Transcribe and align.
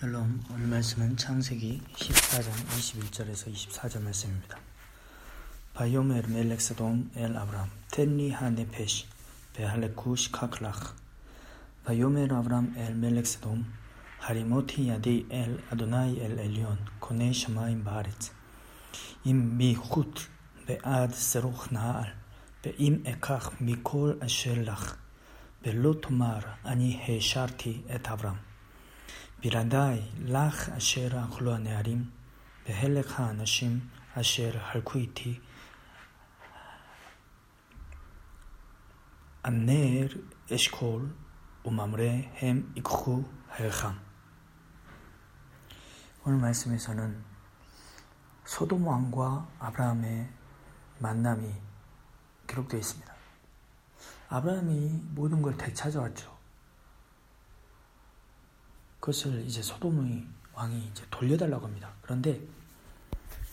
샬롬 0.00 0.44
오늘 0.52 0.68
말씀은 0.68 1.16
창세기 1.16 1.82
14장 1.92 2.52
21절에서 2.52 3.52
24절 3.52 4.00
말씀입니다. 4.00 4.56
ויאמר 5.74 6.28
מלך 6.28 6.75
סדם 6.75 7.10
אל 7.16 7.36
אברם 7.36 7.68
תן 7.90 8.10
לי 8.10 8.30
הנפש 8.30 9.06
והרכש 9.54 10.30
קח 10.30 10.56
לך 10.56 10.94
ויאמר 11.84 12.32
אברם 12.32 12.74
אל 12.76 12.94
מלך 12.94 13.35
סדם 13.35 13.66
הרמתי 14.18 14.88
ידי 14.88 15.26
אל 15.30 15.60
אדוני 15.68 16.20
אל 16.20 16.38
עליון 16.38 16.78
קנה 17.00 17.32
שמים 17.32 17.82
וארץ 17.82 18.30
אם 19.24 19.56
מחוט 19.56 20.22
ועד 20.66 21.12
שרוך 21.16 21.72
נעל. 21.72 22.16
ואם 22.62 23.02
אקח 23.04 23.60
מכל 23.60 24.20
אשר 24.22 24.64
לך 24.64 24.96
벨로 25.64 26.00
토마르 26.00 26.46
아니 26.62 26.96
헤샤르티 26.96 27.86
에 27.90 27.98
아브람 28.06 28.47
בלעדיי 29.39 30.01
לך 30.19 30.69
אשר 30.69 31.25
אכלו 31.25 31.53
הנערים, 31.53 32.09
והלך 32.69 33.19
האנשים 33.19 33.79
אשר 34.13 34.51
הלכו 34.61 34.97
איתי. 34.97 35.39
הנר 39.43 40.07
אשכול 40.55 41.13
וממרא 41.65 42.11
הם 42.41 42.71
ייקחו 42.75 43.23
היכם. 43.57 43.93
오늘 46.25 46.37
말씀에서는 46.37 47.23
소돔 48.45 48.87
왕과 48.87 49.47
아브라함의 49.59 50.29
만남이 50.99 51.53
기록되어 52.47 52.79
있습니다. 52.79 53.13
아브라함이 54.29 55.01
모든 55.15 55.41
걸 55.41 55.57
되찾아왔죠. 55.57 56.36
그것을 59.08 59.42
이제 59.46 59.62
소돔의 59.62 60.26
왕이 60.52 60.88
이제 60.90 61.02
돌려달라고 61.10 61.66
합니다. 61.66 61.94
그런데 62.02 62.38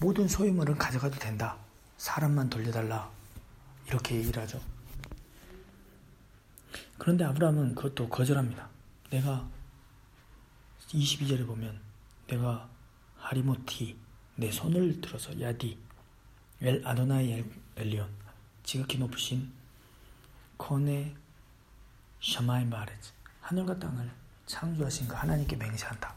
모든 0.00 0.26
소유물은 0.26 0.78
가져가도 0.78 1.18
된다. 1.18 1.58
사람만 1.98 2.48
돌려달라. 2.48 3.10
이렇게 3.86 4.16
얘기를 4.16 4.42
하죠. 4.42 4.62
그런데 6.96 7.24
아브라함은 7.24 7.74
그것도 7.74 8.08
거절합니다. 8.08 8.66
내가 9.10 9.46
22절에 10.88 11.46
보면 11.46 11.78
내가 12.28 12.70
הרמתי 13.18 13.98
내 14.36 14.50
손을 14.50 15.02
들어서 15.02 15.38
ידי 15.38 15.76
אל 16.62 16.86
אדוני 16.86 17.30
אל, 17.30 17.44
עליון 17.76 18.08
지극히 18.62 18.96
높으신 18.96 19.52
קנה 20.56 21.14
שמים 22.22 22.64
וארץ 22.64 23.10
하늘과 23.42 23.78
땅을 23.78 24.21
창조하신 24.52 25.08
그 25.08 25.14
하나님께 25.14 25.56
맹세한다. 25.56 26.14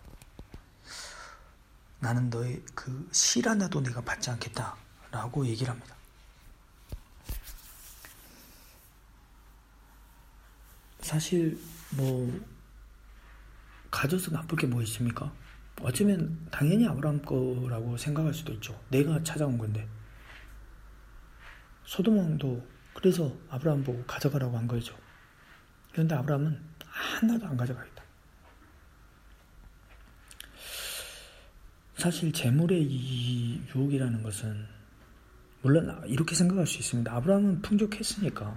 나는 2.02 2.30
너의 2.30 2.62
그 2.76 3.08
실 3.14 3.48
하나도 3.48 3.82
내가 3.82 4.02
받지 4.02 4.30
않겠다. 4.30 4.76
라고 5.10 5.46
얘기를 5.48 5.72
합니다. 5.72 5.96
사실 11.00 11.58
뭐 11.96 12.30
가져서 13.90 14.32
나쁠 14.32 14.58
게 14.58 14.68
뭐 14.68 14.82
있습니까? 14.82 15.32
어쩌면 15.82 16.46
당연히 16.52 16.86
아브라함 16.88 17.22
거라고 17.24 17.96
생각할 17.98 18.34
수도 18.34 18.52
있죠. 18.54 18.78
내가 18.90 19.24
찾아온 19.24 19.58
건데. 19.58 19.88
소돔 21.86 22.18
왕도 22.18 22.68
그래서 22.94 23.34
아브라함 23.50 23.84
보고 23.84 24.04
가져가라고 24.06 24.58
한 24.58 24.68
거죠. 24.68 24.98
그런데 25.94 26.16
아브라함은 26.16 26.62
하나도 26.86 27.48
안 27.48 27.56
가져가겠다. 27.56 28.05
사실 31.96 32.32
재물의 32.32 32.84
이 32.84 33.62
유혹이라는 33.74 34.22
것은 34.22 34.68
물론 35.62 36.04
이렇게 36.06 36.36
생각할 36.36 36.68
수 36.68 36.78
있습니다. 36.80 37.12
아브라함은 37.12 37.62
풍족했으니까 37.62 38.56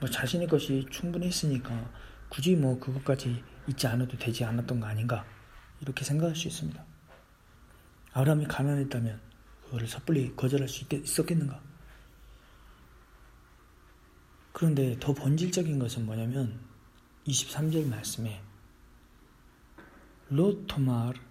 뭐 0.00 0.08
자신의 0.10 0.48
것이 0.48 0.86
충분했으니까 0.90 1.90
굳이 2.28 2.56
뭐 2.56 2.78
그것까지 2.78 3.42
잊지 3.68 3.86
않아도 3.86 4.18
되지 4.18 4.44
않았던 4.44 4.80
거 4.80 4.86
아닌가 4.86 5.24
이렇게 5.80 6.04
생각할 6.04 6.34
수 6.34 6.48
있습니다. 6.48 6.84
아브라함이 8.12 8.46
가난했다면 8.46 9.20
그거를 9.64 9.86
섣불리 9.86 10.34
거절할 10.36 10.68
수 10.68 10.84
있었겠는가? 10.92 11.62
그런데 14.52 14.96
더 14.98 15.12
본질적인 15.12 15.78
것은 15.78 16.06
뭐냐면 16.06 16.58
23절 17.26 17.88
말씀에 17.88 18.42
로토마르 20.28 21.25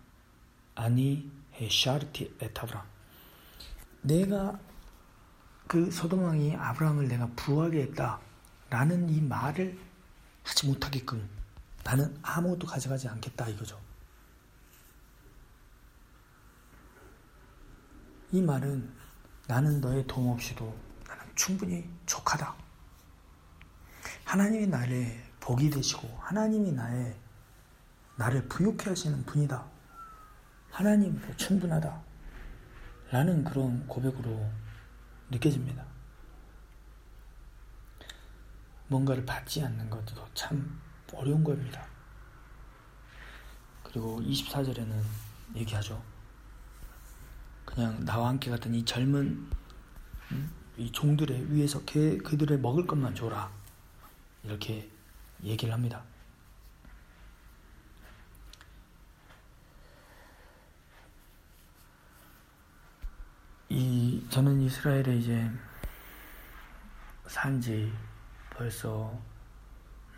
아니 0.75 1.31
헤샤르티 1.53 2.38
에타브람 2.41 2.84
내가 4.02 4.59
그 5.68 5.90
소돔왕이 5.90 6.56
아브라함을 6.56 7.08
내가 7.08 7.28
부하게 7.36 7.84
했다 7.84 8.19
라는 8.69 9.09
이 9.09 9.22
말을 9.22 9.78
하지 10.44 10.68
못하게끔 10.68 11.28
나는 11.84 12.18
아무것도 12.22 12.68
가져가지 12.68 13.08
않겠다 13.08 13.47
이거죠. 13.50 13.80
이 18.31 18.41
말은 18.41 18.91
나는 19.47 19.80
너의 19.81 20.06
도움 20.08 20.30
없이도 20.30 20.75
나는 21.08 21.24
충분히 21.35 21.88
족하다. 22.06 22.56
하나님이 24.24 24.68
나를 24.68 25.24
복이 25.40 25.69
되시고 25.69 26.08
하나님이 26.19 26.72
나의 26.72 27.16
나를 28.18 28.47
부욕해 28.47 28.90
하시는 28.90 29.24
분이다. 29.25 29.75
하나님 30.75 31.18
충분하다. 31.38 32.03
라는 33.09 33.46
그런 33.46 33.88
고백으로 33.88 34.46
느껴집니다. 35.31 35.86
뭔가를 38.90 39.25
받지 39.25 39.64
않는 39.64 39.90
것도 39.90 40.28
참 40.34 40.81
어려운 41.14 41.46
겁니다. 41.46 41.88
그리고 43.84 44.19
24절에는 44.19 45.02
얘기하죠. 45.56 46.03
그냥 47.64 48.03
나와 48.03 48.28
함께 48.28 48.52
갔던 48.52 48.75
이 48.75 48.84
젊은 48.84 49.50
이 50.75 50.91
종들의 50.91 51.53
위에서 51.53 51.85
그들의 51.85 52.59
먹을 52.59 52.85
것만 52.85 53.16
줘라. 53.16 53.50
이렇게 54.44 54.91
얘기를 55.41 55.74
합니다. 55.74 56.03
이 63.75 64.25
저는 64.30 64.62
이스라엘에 64.62 65.18
이제 65.18 65.52
산지 67.28 67.94
벌써 68.50 69.12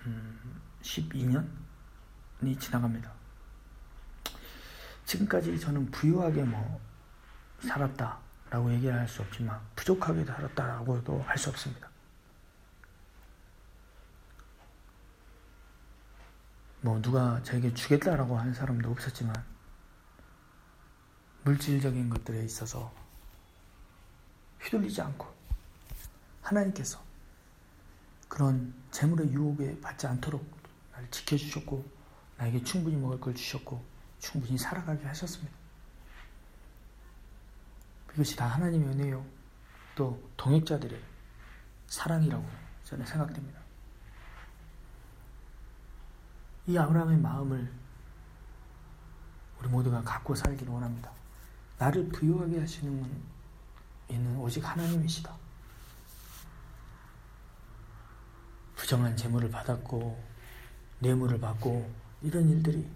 음, 0.06 0.62
12년이 0.84 2.60
지나갑니다. 2.60 3.12
지금까지 5.06 5.60
저는 5.60 5.90
부유하게 5.90 6.44
뭐 6.44 6.80
살았다라고 7.62 8.72
얘기를 8.74 8.94
할 8.94 9.08
수 9.08 9.24
없지만 9.24 9.60
부족하게 9.76 10.24
살았다라고도 10.24 11.24
할 11.24 11.36
수 11.40 11.50
없습니다. 11.50 11.90
뭐 16.82 17.02
누가 17.02 17.42
저에게 17.42 17.74
주겠다라고 17.74 18.38
하는 18.38 18.54
사람도 18.54 18.92
없었지만 18.92 19.34
물질적인 21.44 22.12
것들에 22.12 22.44
있어서 22.44 23.07
휘둘리지 24.62 25.02
않고 25.02 25.28
하나님께서 26.42 27.00
그런 28.28 28.74
재물의 28.92 29.32
유혹에 29.32 29.80
받지 29.82 30.08
않도록 30.08 30.46
나를 30.92 31.10
지켜주셨고 31.12 31.86
나에게 32.38 32.64
충분히 32.64 32.96
먹을 32.98 33.20
걸 33.20 33.34
주셨고 33.36 33.84
충분히 34.20 34.58
살아가게 34.58 35.06
하셨습니다. 35.06 35.56
그것이 38.08 38.36
다 38.36 38.48
하나님의 38.48 38.88
은혜요. 38.90 39.26
또 39.96 40.22
동역자들의 40.38 41.00
사랑이라고 41.88 42.46
저는 42.84 43.06
생각됩니다. 43.06 43.60
이 46.68 46.78
아브라함의 46.78 47.18
마음을 47.18 47.72
우리 49.60 49.70
모두가 49.70 50.02
갖고 50.02 50.36
살기를 50.36 50.72
원합니다. 50.72 51.12
나를 51.78 52.10
부유하게 52.10 52.60
하시는 52.60 53.37
이는 54.10 54.38
오직 54.38 54.64
하나님이시다. 54.68 55.36
부정한 58.76 59.18
재물을 59.18 59.50
받았고 59.50 60.24
뇌물을 61.00 61.40
받고 61.40 61.92
이런 62.22 62.48
일들이 62.50 62.88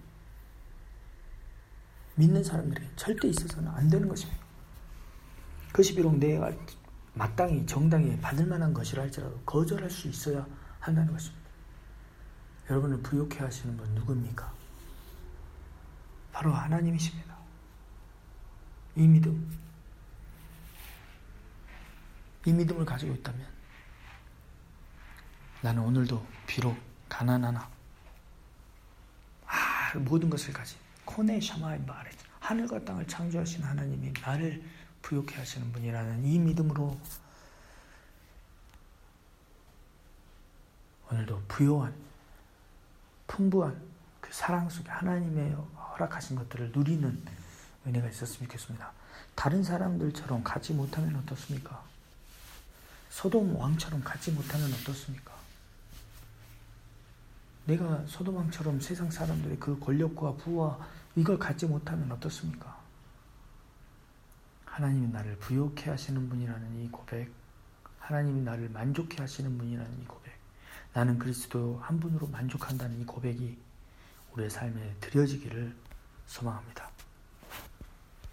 믿는 2.15 2.43
사람들에게 2.43 2.95
절대 2.95 3.27
있어서는 3.27 3.69
안 3.69 3.89
되는 3.89 4.07
것입니다. 4.07 4.41
그것이 5.67 5.95
비록 5.95 6.17
내가 6.17 6.51
마땅히 7.13 7.65
정당히 7.65 8.17
받을 8.19 8.45
만한 8.45 8.73
것이라 8.73 9.03
할지라도 9.03 9.39
거절할 9.45 9.89
수 9.89 10.07
있어야 10.07 10.45
한다는 10.79 11.11
것입니다. 11.11 11.41
여러분을 12.69 13.01
부욕해 13.01 13.39
하시는 13.39 13.75
분 13.75 13.89
누굽니까? 13.95 14.53
바로 16.31 16.53
하나님이십니다. 16.53 17.35
이 18.95 19.07
믿음, 19.07 19.49
이 22.45 22.51
믿음을 22.51 22.85
가지고 22.85 23.13
있다면 23.13 23.45
나는 25.61 25.83
오늘도 25.83 26.25
비록 26.47 26.75
가난하나 27.07 27.69
아, 29.45 29.97
모든 29.99 30.29
것을 30.29 30.53
가진 30.53 30.77
코네 31.05 31.39
샤마이 31.39 31.79
말에 31.79 32.09
하늘과 32.39 32.83
땅을 32.83 33.07
창조하신 33.07 33.63
하나님이 33.63 34.13
나를 34.21 34.63
부욕해 35.01 35.35
하시는 35.35 35.71
분이라는 35.71 36.25
이 36.25 36.39
믿음으로 36.39 36.99
오늘도 41.11 41.43
부요한 41.47 41.93
풍부한 43.27 43.81
그 44.19 44.33
사랑 44.33 44.69
속에 44.69 44.89
하나님의 44.89 45.55
허락하신 45.91 46.35
것들을 46.37 46.71
누리는 46.73 47.23
은혜가 47.85 48.09
있었으면 48.09 48.49
좋겠습니다. 48.49 48.91
다른 49.35 49.63
사람들처럼 49.63 50.43
갖지 50.43 50.73
못하면 50.73 51.15
어떻습니까? 51.17 51.90
소돔 53.11 53.55
왕처럼 53.55 54.03
갖지 54.03 54.31
못하면 54.31 54.71
어떻습니까? 54.73 55.33
내가 57.65 58.03
소돔 58.07 58.35
왕처럼 58.35 58.79
세상 58.79 59.11
사람들의 59.11 59.59
그 59.59 59.77
권력과 59.79 60.35
부와 60.35 60.79
이걸 61.15 61.37
갖지 61.37 61.65
못하면 61.65 62.09
어떻습니까? 62.11 62.79
하나님이 64.65 65.09
나를 65.09 65.35
부욕해 65.39 65.89
하시는 65.89 66.29
분이라는 66.29 66.83
이 66.83 66.89
고백, 66.89 67.29
하나님이 67.99 68.41
나를 68.41 68.69
만족해 68.69 69.17
하시는 69.19 69.57
분이라는 69.57 70.01
이 70.01 70.05
고백, 70.05 70.31
나는 70.93 71.19
그리스도 71.19 71.79
한 71.83 71.99
분으로 71.99 72.27
만족한다는 72.27 73.01
이 73.01 73.05
고백이 73.05 73.57
우리의 74.31 74.49
삶에 74.49 74.95
드려지기를 75.01 75.75
소망합니다. 76.27 76.90